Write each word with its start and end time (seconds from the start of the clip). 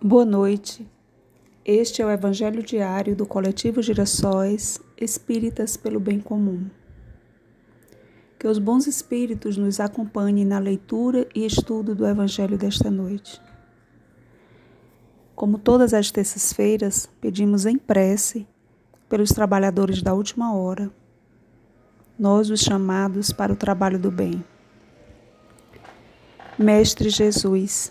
Boa 0.00 0.24
noite. 0.24 0.88
Este 1.64 2.00
é 2.00 2.06
o 2.06 2.10
Evangelho 2.10 2.62
diário 2.62 3.16
do 3.16 3.26
Coletivo 3.26 3.82
Girassóis 3.82 4.80
Espíritas 4.96 5.76
pelo 5.76 5.98
Bem 5.98 6.20
Comum. 6.20 6.70
Que 8.38 8.46
os 8.46 8.60
bons 8.60 8.86
espíritos 8.86 9.56
nos 9.56 9.80
acompanhem 9.80 10.44
na 10.44 10.60
leitura 10.60 11.26
e 11.34 11.44
estudo 11.44 11.96
do 11.96 12.06
Evangelho 12.06 12.56
desta 12.56 12.88
noite. 12.88 13.42
Como 15.34 15.58
todas 15.58 15.92
as 15.92 16.12
terças-feiras, 16.12 17.10
pedimos 17.20 17.66
em 17.66 17.76
prece 17.76 18.46
pelos 19.08 19.30
trabalhadores 19.30 20.00
da 20.00 20.14
última 20.14 20.54
hora, 20.54 20.92
nós 22.16 22.50
os 22.50 22.60
chamados 22.60 23.32
para 23.32 23.52
o 23.52 23.56
trabalho 23.56 23.98
do 23.98 24.12
bem. 24.12 24.44
Mestre 26.56 27.10
Jesus, 27.10 27.90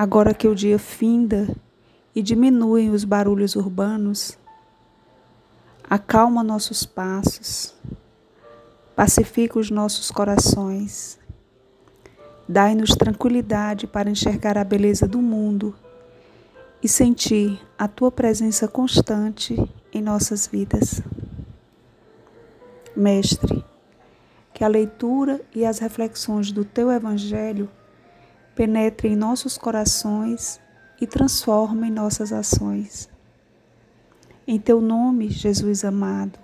agora 0.00 0.32
que 0.32 0.48
o 0.48 0.54
dia 0.54 0.78
finda 0.78 1.54
e 2.14 2.22
diminuem 2.22 2.88
os 2.88 3.04
barulhos 3.04 3.54
urbanos, 3.54 4.38
acalma 5.90 6.42
nossos 6.42 6.86
passos, 6.86 7.74
pacifica 8.96 9.58
os 9.58 9.70
nossos 9.70 10.10
corações, 10.10 11.18
dai-nos 12.48 12.94
tranquilidade 12.94 13.86
para 13.86 14.08
enxergar 14.08 14.56
a 14.56 14.64
beleza 14.64 15.06
do 15.06 15.20
mundo 15.20 15.74
e 16.82 16.88
sentir 16.88 17.60
a 17.78 17.86
tua 17.86 18.10
presença 18.10 18.66
constante 18.66 19.54
em 19.92 20.00
nossas 20.00 20.46
vidas. 20.46 21.02
Mestre, 22.96 23.62
que 24.54 24.64
a 24.64 24.68
leitura 24.68 25.42
e 25.54 25.66
as 25.66 25.78
reflexões 25.78 26.50
do 26.50 26.64
teu 26.64 26.90
Evangelho 26.90 27.68
penetre 28.54 29.08
em 29.08 29.16
nossos 29.16 29.56
corações 29.56 30.60
e 31.00 31.06
transforme 31.06 31.90
nossas 31.90 32.32
ações. 32.32 33.08
Em 34.46 34.58
teu 34.58 34.80
nome, 34.80 35.28
Jesus 35.30 35.84
amado, 35.84 36.38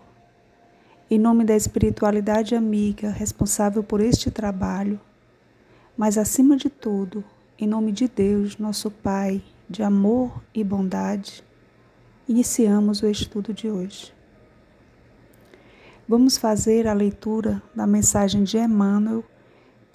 em 1.11 1.19
nome 1.19 1.45
da 1.45 1.55
espiritualidade 1.55 2.55
amiga 2.55 3.11
responsável 3.11 3.83
por 3.83 4.01
este 4.01 4.31
trabalho, 4.31 5.01
mas 5.97 6.17
acima 6.17 6.57
de 6.57 6.69
tudo, 6.69 7.25
em 7.59 7.67
nome 7.67 7.93
de 7.93 8.09
Deus, 8.09 8.59
nosso 8.59 8.91
Pai, 8.91 9.43
de 9.69 9.83
amor 9.83 10.43
e 10.55 10.63
bondade, 10.63 11.45
iniciamos 12.29 13.03
o 13.03 13.09
estudo 13.09 13.53
de 13.53 13.69
hoje. 13.69 14.15
Vamos 16.09 16.37
fazer 16.39 16.87
a 16.87 16.93
leitura 16.93 17.61
da 17.75 17.87
mensagem 17.87 18.45
de 18.45 18.59
Emmanuel 18.59 19.25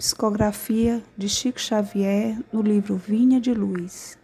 Psicografia 0.02 1.00
de 1.16 1.28
Chico 1.28 1.60
Xavier 1.60 2.36
no 2.52 2.60
livro 2.60 2.96
Vinha 2.96 3.40
de 3.40 3.54
Luz. 3.54 4.18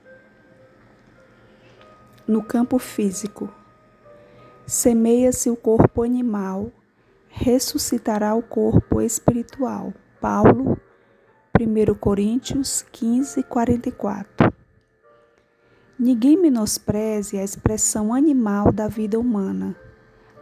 No 2.26 2.42
campo 2.42 2.80
físico, 2.80 3.48
semeia-se 4.66 5.48
o 5.48 5.54
corpo 5.54 6.02
animal, 6.02 6.72
ressuscitará 7.28 8.34
o 8.34 8.42
corpo 8.42 9.00
espiritual. 9.00 9.94
Paulo, 10.20 10.76
1 11.56 11.94
Coríntios 11.94 12.84
15, 12.90 13.44
44. 13.44 14.52
Ninguém 15.96 16.36
menospreze 16.36 17.38
a 17.38 17.44
expressão 17.44 18.12
animal 18.12 18.72
da 18.72 18.88
vida 18.88 19.16
humana, 19.16 19.76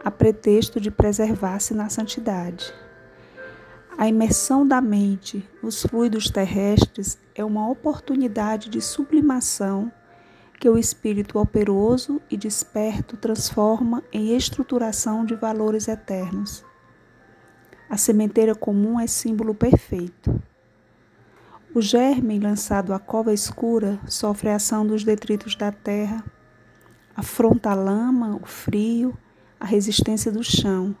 a 0.03 0.09
pretexto 0.09 0.81
de 0.81 0.89
preservar-se 0.89 1.75
na 1.75 1.89
santidade. 1.89 2.73
A 3.97 4.07
imersão 4.07 4.65
da 4.65 4.79
mente 4.79 5.43
nos 5.61 5.81
fluidos 5.81 6.29
terrestres 6.29 7.17
é 7.33 7.43
uma 7.43 7.67
oportunidade 7.67 8.69
de 8.69 8.79
sublimação 8.79 9.91
que 10.59 10.69
o 10.69 10.77
espírito 10.77 11.39
operoso 11.39 12.21
e 12.29 12.37
desperto 12.37 13.17
transforma 13.17 14.03
em 14.13 14.37
estruturação 14.37 15.25
de 15.25 15.33
valores 15.33 15.87
eternos. 15.87 16.63
A 17.89 17.97
sementeira 17.97 18.53
comum 18.53 18.99
é 18.99 19.07
símbolo 19.07 19.55
perfeito. 19.55 20.39
O 21.73 21.81
germe 21.81 22.39
lançado 22.39 22.93
à 22.93 22.99
cova 22.99 23.33
escura 23.33 23.99
sofre 24.05 24.49
a 24.49 24.57
ação 24.57 24.85
dos 24.85 25.03
detritos 25.03 25.55
da 25.55 25.71
terra, 25.71 26.23
afronta 27.15 27.71
a 27.71 27.75
lama, 27.75 28.39
o 28.39 28.45
frio, 28.45 29.17
a 29.59 29.65
resistência 29.65 30.31
do 30.31 30.43
chão, 30.43 30.95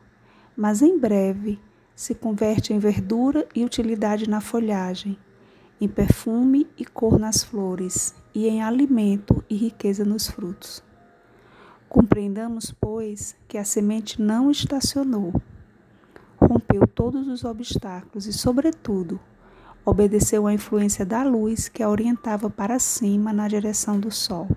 mas 0.55 0.81
em 0.81 0.97
breve 0.97 1.59
se 1.97 2.13
converte 2.13 2.71
em 2.71 2.77
verdura 2.77 3.47
e 3.55 3.65
utilidade 3.65 4.29
na 4.29 4.39
folhagem, 4.39 5.17
em 5.81 5.87
perfume 5.87 6.67
e 6.77 6.85
cor 6.85 7.17
nas 7.17 7.43
flores, 7.43 8.13
e 8.35 8.47
em 8.47 8.61
alimento 8.61 9.43
e 9.49 9.55
riqueza 9.55 10.05
nos 10.05 10.27
frutos. 10.27 10.83
Compreendamos, 11.89 12.71
pois, 12.79 13.35
que 13.47 13.57
a 13.57 13.63
semente 13.63 14.21
não 14.21 14.51
estacionou, 14.51 15.33
rompeu 16.39 16.85
todos 16.85 17.27
os 17.27 17.43
obstáculos 17.43 18.27
e, 18.27 18.31
sobretudo, 18.31 19.19
obedeceu 19.83 20.45
à 20.45 20.53
influência 20.53 21.03
da 21.03 21.23
luz 21.23 21.67
que 21.67 21.81
a 21.81 21.89
orientava 21.89 22.47
para 22.47 22.77
cima 22.77 23.33
na 23.33 23.47
direção 23.47 23.99
do 23.99 24.11
sol. 24.11 24.47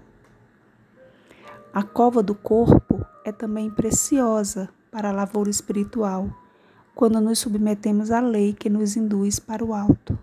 A 1.72 1.82
cova 1.82 2.22
do 2.22 2.34
corpo 2.34 3.02
é 3.24 3.32
também 3.32 3.70
preciosa 3.70 4.68
para 4.90 5.08
a 5.08 5.12
lavoura 5.12 5.48
espiritual 5.48 6.28
quando 7.00 7.18
nos 7.18 7.38
submetemos 7.38 8.10
à 8.10 8.20
lei 8.20 8.52
que 8.52 8.68
nos 8.68 8.94
induz 8.94 9.38
para 9.38 9.64
o 9.64 9.72
alto. 9.72 10.18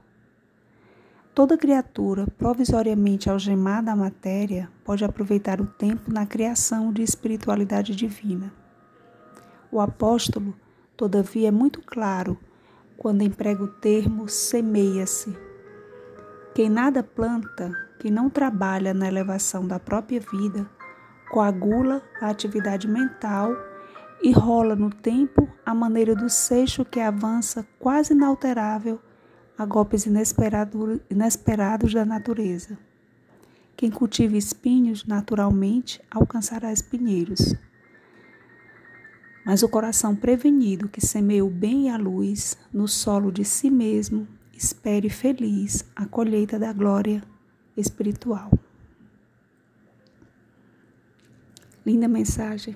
Toda 1.34 1.58
criatura 1.58 2.28
provisoriamente 2.38 3.32
algemada 3.32 3.92
à 3.92 3.96
matéria 3.96 4.70
pode 4.84 5.04
aproveitar 5.04 5.60
o 5.60 5.66
tempo 5.66 6.14
na 6.14 6.24
criação 6.24 6.94
de 6.94 7.02
espiritualidade 7.02 7.96
divina. 7.96 8.54
O 9.72 9.82
apóstolo, 9.82 10.54
todavia, 10.96 11.48
é 11.48 11.52
muito 11.52 11.82
claro 11.82 12.38
quando 12.96 13.24
emprega 13.24 13.64
o 13.64 13.68
termo 13.68 14.30
semeia-se. 14.30 15.36
Quem 16.54 16.70
nada 16.70 17.02
planta, 17.02 17.72
quem 17.98 18.12
não 18.12 18.30
trabalha 18.30 18.94
na 18.94 19.08
elevação 19.08 19.66
da 19.66 19.80
própria 19.80 20.20
vida, 20.20 20.70
coagula 21.32 22.04
a 22.22 22.30
atividade 22.30 22.88
mental 22.88 23.56
e 24.22 24.32
rola 24.32 24.76
no 24.76 24.90
tempo 24.90 25.48
a 25.66 25.74
maneira 25.74 26.16
do 26.16 26.30
seixo 26.30 26.84
que 26.84 27.00
avança 27.00 27.68
quase 27.80 28.14
inalterável 28.14 29.00
a 29.58 29.66
golpes 29.66 30.06
inesperado, 30.06 31.02
inesperados 31.10 31.94
da 31.94 32.06
natureza. 32.06 32.78
Quem 33.76 33.90
cultiva 33.90 34.38
espinhos 34.38 35.06
naturalmente 35.06 36.02
alcançará 36.10 36.72
espinheiros. 36.72 37.56
Mas 39.46 39.64
o 39.64 39.70
coração 39.70 40.16
prevenido 40.16 40.90
que 40.90 41.00
semeia 41.00 41.46
o 41.46 41.50
bem 41.50 41.86
e 41.86 41.90
a 41.90 41.98
luz 41.98 42.58
no 42.74 42.88
solo 42.88 43.32
de 43.32 43.46
si 43.46 43.70
mesmo, 43.70 44.28
espere 44.54 45.10
feliz 45.10 45.86
a 45.96 46.06
colheita 46.06 46.60
da 46.60 46.74
glória 46.74 47.24
espiritual. 47.76 48.52
Linda 51.86 52.08
mensagem. 52.08 52.76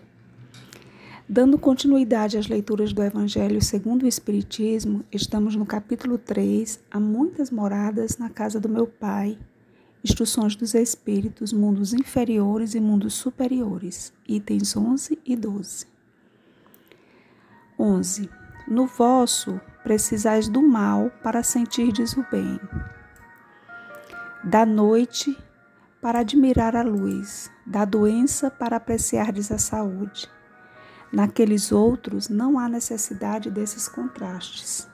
Dando 1.34 1.58
continuidade 1.58 2.38
às 2.38 2.48
leituras 2.48 2.92
do 2.92 3.02
Evangelho 3.02 3.62
segundo 3.62 4.04
o 4.04 4.08
Espiritismo, 4.08 5.06
estamos 5.10 5.56
no 5.56 5.66
capítulo 5.66 6.18
3, 6.18 6.78
Há 6.92 7.00
muitas 7.00 7.50
moradas 7.50 8.18
na 8.18 8.30
casa 8.30 8.60
do 8.60 8.68
meu 8.68 8.86
Pai, 8.86 9.40
Instruções 10.04 10.58
dos 10.58 10.74
Espíritos, 10.74 11.54
Mundos 11.54 11.94
Inferiores 11.94 12.76
e 12.76 12.82
Mundos 12.82 13.14
Superiores, 13.14 14.12
itens 14.28 14.76
11 14.76 15.20
e 15.26 15.38
12. 15.38 15.88
11. 17.80 18.30
No 18.68 18.86
vosso 18.86 19.58
precisais 19.84 20.50
do 20.50 20.62
mal 20.62 21.10
para 21.24 21.44
sentirdes 21.44 22.12
o 22.18 22.26
bem. 22.30 22.60
Da 24.44 24.66
noite 24.66 25.38
para 26.02 26.20
admirar 26.20 26.76
a 26.76 26.84
luz, 26.84 27.50
da 27.66 27.86
doença 27.86 28.52
para 28.52 28.76
apreciardes 28.76 29.50
a 29.50 29.58
saúde 29.58 30.30
Naqueles 31.12 31.72
outros 31.72 32.30
não 32.30 32.58
há 32.58 32.70
necessidade 32.70 33.52
desses 33.52 33.88
contrastes. 33.88 34.88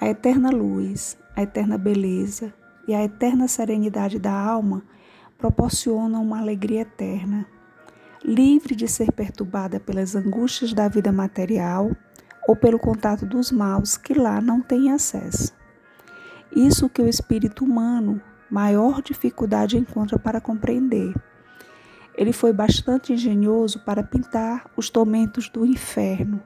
A 0.00 0.08
eterna 0.08 0.50
luz, 0.50 1.18
a 1.36 1.42
eterna 1.42 1.76
beleza 1.76 2.54
e 2.88 2.94
a 2.94 3.04
eterna 3.04 3.46
serenidade 3.46 4.18
da 4.18 4.32
alma 4.32 4.82
proporcionam 5.36 6.22
uma 6.22 6.38
alegria 6.38 6.80
eterna, 6.80 7.46
livre 8.24 8.74
de 8.74 8.88
ser 8.88 9.12
perturbada 9.12 9.78
pelas 9.78 10.16
angústias 10.16 10.72
da 10.72 10.88
vida 10.88 11.12
material 11.12 11.90
ou 12.48 12.56
pelo 12.56 12.78
contato 12.78 13.26
dos 13.26 13.52
maus 13.52 13.98
que 13.98 14.14
lá 14.14 14.40
não 14.40 14.62
têm 14.62 14.90
acesso. 14.90 15.52
Isso 16.54 16.88
que 16.88 17.02
o 17.02 17.08
espírito 17.08 17.64
humano 17.64 18.20
maior 18.50 19.02
dificuldade 19.02 19.76
encontra 19.76 20.18
para 20.18 20.40
compreender 20.40 21.14
ele 22.16 22.32
foi 22.32 22.52
bastante 22.52 23.12
engenhoso 23.12 23.80
para 23.80 24.02
pintar 24.02 24.70
os 24.76 24.90
tormentos 24.90 25.48
do 25.48 25.64
inferno, 25.64 26.42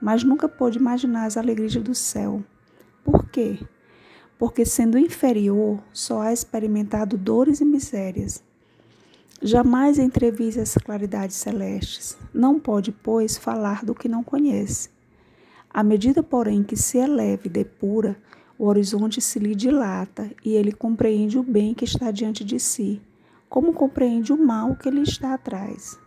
mas 0.00 0.22
nunca 0.22 0.48
pôde 0.48 0.78
imaginar 0.78 1.26
as 1.26 1.36
alegrias 1.36 1.74
do 1.76 1.94
céu. 1.94 2.42
Por 3.04 3.26
quê? 3.28 3.58
Porque, 4.38 4.64
sendo 4.64 4.98
inferior, 4.98 5.82
só 5.92 6.20
há 6.20 6.32
experimentado 6.32 7.16
dores 7.16 7.60
e 7.60 7.64
misérias, 7.64 8.44
Jamais 9.42 9.98
entrevise 9.98 10.58
as 10.60 10.74
claridades 10.74 11.36
celestes. 11.36 12.16
Não 12.32 12.58
pode, 12.58 12.90
pois, 12.90 13.36
falar 13.36 13.84
do 13.84 13.94
que 13.94 14.08
não 14.08 14.24
conhece. 14.24 14.88
À 15.68 15.82
medida, 15.82 16.22
porém, 16.22 16.62
que 16.62 16.74
se 16.74 16.96
eleva 16.96 17.42
e 17.44 17.50
depura, 17.50 18.16
o 18.58 18.64
horizonte 18.64 19.20
se 19.20 19.38
lhe 19.38 19.54
dilata 19.54 20.30
e 20.42 20.54
ele 20.54 20.72
compreende 20.72 21.38
o 21.38 21.42
bem 21.42 21.74
que 21.74 21.84
está 21.84 22.10
diante 22.10 22.42
de 22.42 22.58
si, 22.58 22.98
como 23.56 23.72
compreende 23.72 24.34
o 24.34 24.36
mal 24.36 24.76
que 24.76 24.90
lhe 24.90 25.00
está 25.00 25.32
atrás. 25.32 25.98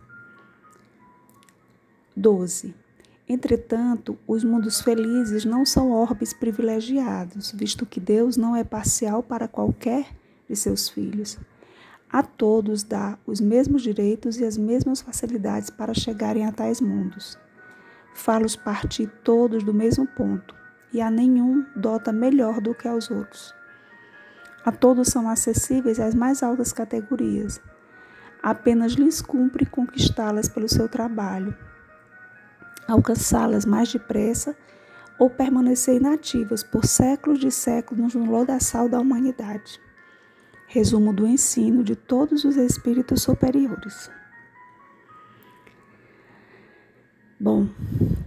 12. 2.16 2.72
Entretanto, 3.28 4.16
os 4.24 4.44
mundos 4.44 4.80
felizes 4.80 5.44
não 5.44 5.66
são 5.66 5.90
orbes 5.90 6.32
privilegiados, 6.32 7.50
visto 7.50 7.84
que 7.84 7.98
Deus 7.98 8.36
não 8.36 8.54
é 8.54 8.62
parcial 8.62 9.20
para 9.20 9.48
qualquer 9.48 10.14
de 10.48 10.54
seus 10.54 10.88
filhos. 10.88 11.40
A 12.08 12.22
todos 12.22 12.84
dá 12.84 13.18
os 13.26 13.40
mesmos 13.40 13.82
direitos 13.82 14.38
e 14.38 14.44
as 14.44 14.56
mesmas 14.56 15.00
facilidades 15.00 15.70
para 15.70 15.92
chegarem 15.92 16.46
a 16.46 16.52
tais 16.52 16.80
mundos. 16.80 17.36
Fá-los 18.14 18.54
partir 18.54 19.08
todos 19.24 19.64
do 19.64 19.74
mesmo 19.74 20.06
ponto, 20.06 20.54
e 20.92 21.00
a 21.00 21.10
nenhum 21.10 21.66
dota 21.74 22.12
melhor 22.12 22.60
do 22.60 22.76
que 22.76 22.86
aos 22.86 23.10
outros. 23.10 23.52
A 24.64 24.70
todos 24.70 25.08
são 25.08 25.28
acessíveis 25.28 25.98
as 25.98 26.14
mais 26.14 26.42
altas 26.42 26.72
categorias. 26.72 27.60
Apenas 28.42 28.92
lhes 28.92 29.22
cumpre 29.22 29.64
conquistá-las 29.64 30.48
pelo 30.48 30.68
seu 30.68 30.88
trabalho, 30.88 31.54
alcançá-las 32.86 33.64
mais 33.64 33.92
depressa 33.92 34.56
ou 35.18 35.28
permanecer 35.28 35.96
inativas 35.96 36.62
por 36.62 36.86
séculos 36.86 37.38
de 37.38 37.50
séculos 37.50 38.14
no 38.14 38.24
lodaçal 38.24 38.88
da 38.88 38.98
humanidade. 38.98 39.80
Resumo 40.66 41.12
do 41.12 41.26
ensino 41.26 41.82
de 41.82 41.94
todos 41.94 42.44
os 42.44 42.56
espíritos 42.56 43.22
superiores. 43.22 44.10
Bom, 47.42 47.66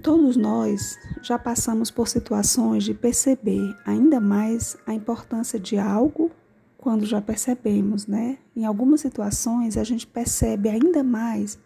todos 0.02 0.36
nós 0.36 0.98
já 1.22 1.38
passamos 1.38 1.92
por 1.92 2.08
situações 2.08 2.84
de 2.84 2.96
perceber 2.96 3.78
ainda 3.86 4.20
mais 4.20 4.76
a 4.88 4.94
importância 4.96 5.60
de 5.60 5.78
algo 5.78 6.32
quando 6.80 7.06
já 7.06 7.22
percebemos, 7.22 8.08
né? 8.08 8.40
Em 8.56 8.66
algumas 8.66 9.02
situações 9.02 9.78
a 9.78 9.84
gente 9.84 10.08
percebe 10.08 10.68
ainda 10.68 11.04
mais 11.04 11.60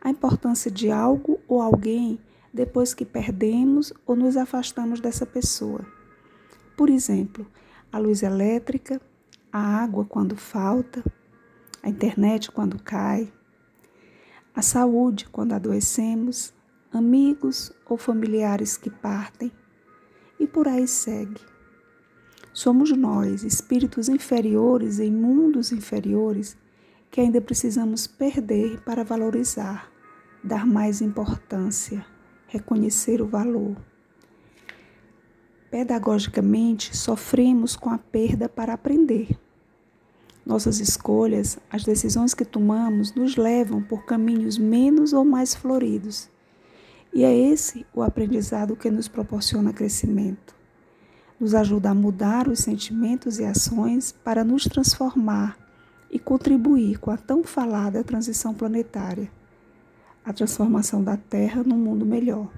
a 0.00 0.08
importância 0.08 0.70
de 0.70 0.90
algo 0.90 1.38
ou 1.46 1.60
alguém 1.60 2.18
depois 2.50 2.94
que 2.94 3.04
perdemos 3.04 3.92
ou 4.06 4.16
nos 4.16 4.34
afastamos 4.34 4.98
dessa 4.98 5.26
pessoa. 5.26 5.84
Por 6.78 6.88
exemplo, 6.88 7.46
a 7.92 7.98
luz 7.98 8.22
elétrica, 8.22 9.02
a 9.52 9.60
água 9.60 10.06
quando 10.06 10.34
falta, 10.34 11.04
a 11.82 11.90
internet 11.90 12.50
quando 12.50 12.82
cai, 12.82 13.30
a 14.54 14.62
saúde 14.62 15.28
quando 15.30 15.52
adoecemos, 15.52 16.55
amigos 16.96 17.72
ou 17.88 17.96
familiares 17.96 18.76
que 18.76 18.90
partem, 18.90 19.52
e 20.40 20.46
por 20.46 20.66
aí 20.66 20.88
segue. 20.88 21.40
Somos 22.52 22.90
nós, 22.96 23.44
espíritos 23.44 24.08
inferiores 24.08 24.98
em 24.98 25.12
mundos 25.12 25.72
inferiores, 25.72 26.56
que 27.10 27.20
ainda 27.20 27.40
precisamos 27.40 28.06
perder 28.06 28.80
para 28.82 29.04
valorizar, 29.04 29.92
dar 30.42 30.66
mais 30.66 31.00
importância, 31.00 32.04
reconhecer 32.46 33.20
o 33.20 33.26
valor. 33.26 33.76
Pedagogicamente, 35.70 36.96
sofremos 36.96 37.76
com 37.76 37.90
a 37.90 37.98
perda 37.98 38.48
para 38.48 38.72
aprender. 38.72 39.38
Nossas 40.46 40.78
escolhas, 40.78 41.58
as 41.68 41.84
decisões 41.84 42.32
que 42.32 42.44
tomamos, 42.44 43.14
nos 43.14 43.36
levam 43.36 43.82
por 43.82 44.04
caminhos 44.04 44.56
menos 44.56 45.12
ou 45.12 45.24
mais 45.24 45.54
floridos. 45.54 46.30
E 47.16 47.24
é 47.24 47.34
esse 47.34 47.86
o 47.94 48.02
aprendizado 48.02 48.76
que 48.76 48.90
nos 48.90 49.08
proporciona 49.08 49.72
crescimento. 49.72 50.54
Nos 51.40 51.54
ajuda 51.54 51.88
a 51.88 51.94
mudar 51.94 52.46
os 52.46 52.58
sentimentos 52.58 53.38
e 53.38 53.44
ações 53.46 54.12
para 54.12 54.44
nos 54.44 54.64
transformar 54.64 55.56
e 56.10 56.18
contribuir 56.18 56.98
com 56.98 57.10
a 57.10 57.16
tão 57.16 57.42
falada 57.42 58.04
transição 58.04 58.52
planetária, 58.52 59.30
a 60.22 60.30
transformação 60.30 61.02
da 61.02 61.16
Terra 61.16 61.62
num 61.64 61.78
mundo 61.78 62.04
melhor. 62.04 62.52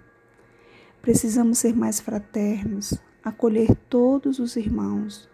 Precisamos 1.00 1.58
ser 1.58 1.76
mais 1.76 2.00
fraternos, 2.00 2.94
acolher 3.22 3.76
todos 3.88 4.40
os 4.40 4.56
irmãos, 4.56 5.28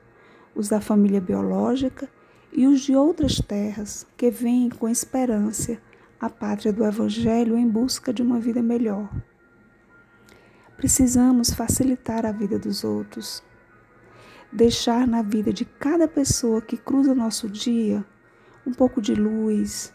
os 0.54 0.68
da 0.68 0.82
família 0.82 1.22
biológica 1.22 2.10
e 2.52 2.66
os 2.66 2.82
de 2.82 2.94
outras 2.94 3.36
terras 3.36 4.06
que 4.18 4.30
vêm 4.30 4.68
com 4.68 4.86
esperança 4.86 5.78
à 6.20 6.28
pátria 6.30 6.72
do 6.72 6.84
Evangelho 6.84 7.56
em 7.56 7.68
busca 7.68 8.12
de 8.12 8.22
uma 8.22 8.38
vida 8.38 8.62
melhor. 8.62 9.08
Precisamos 10.76 11.52
facilitar 11.52 12.26
a 12.26 12.32
vida 12.32 12.58
dos 12.58 12.84
outros, 12.84 13.42
deixar 14.52 15.06
na 15.06 15.22
vida 15.22 15.52
de 15.52 15.64
cada 15.64 16.08
pessoa 16.08 16.60
que 16.60 16.76
cruza 16.76 17.14
nosso 17.14 17.48
dia 17.48 18.04
um 18.66 18.72
pouco 18.72 19.00
de 19.00 19.14
luz, 19.14 19.92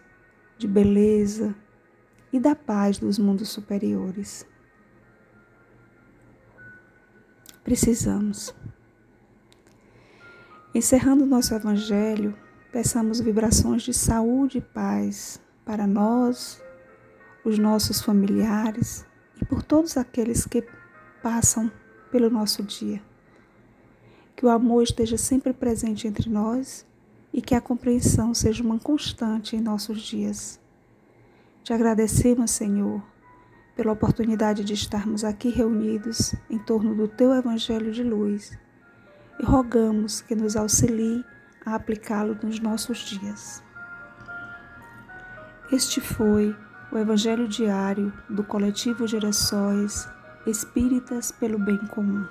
de 0.57 0.68
beleza 0.68 1.56
e 2.31 2.39
da 2.39 2.56
paz 2.56 3.00
dos 3.00 3.18
mundos 3.18 3.50
superiores. 3.50 4.45
Precisamos. 7.63 8.56
Encerrando 10.74 11.25
nosso 11.25 11.54
Evangelho, 11.54 12.36
Peçamos 12.72 13.19
vibrações 13.19 13.81
de 13.81 13.92
saúde 13.92 14.60
e 14.60 14.62
paz 14.62 15.42
para 15.69 15.86
nós, 15.86 16.60
os 17.45 17.60
nossos 17.60 18.01
familiares 18.01 19.06
e 19.39 19.45
por 19.45 19.62
todos 19.62 19.98
aqueles 19.98 20.44
que 20.48 20.68
passam 21.21 21.71
pelo 22.12 22.27
nosso 22.27 22.63
dia. 22.63 23.00
Que 24.36 24.48
o 24.48 24.50
amor 24.50 24.81
esteja 24.81 25.16
sempre 25.16 25.54
presente 25.54 26.07
entre 26.07 26.27
nós 26.27 26.88
e 27.32 27.39
que 27.39 27.53
a 27.53 27.62
compreensão 27.62 28.34
seja 28.34 28.63
uma 28.63 28.79
constante 28.79 29.55
em 29.55 29.62
nossos 29.62 30.01
dias. 30.01 30.60
Te 31.63 31.72
agradecemos, 31.72 32.50
Senhor, 32.50 33.03
pela 33.75 33.91
oportunidade 33.91 34.63
de 34.63 34.74
estarmos 34.74 35.24
aqui 35.24 35.50
reunidos 35.50 36.34
em 36.50 36.58
torno 36.58 36.96
do 36.96 37.08
Teu 37.08 37.32
Evangelho 37.32 37.91
de 37.91 38.01
luz 38.01 38.58
e 39.39 39.46
rogamos 39.46 40.20
que 40.20 40.34
nos 40.34 40.55
auxilie 40.55 41.24
a 41.63 41.75
aplicá-lo 41.75 42.36
nos 42.41 42.60
nossos 42.60 42.98
dias. 43.01 43.69
Este 45.72 46.02
foi 46.02 46.56
o 46.92 46.98
Evangelho 46.98 47.48
Diário 47.48 48.12
do 48.28 48.44
Coletivo 48.44 49.06
Gerações 49.06 50.10
Espíritas 50.44 51.32
pelo 51.32 51.60
Bem 51.60 51.78
Comum. 51.78 52.26